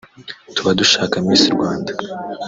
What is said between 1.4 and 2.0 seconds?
Rwanda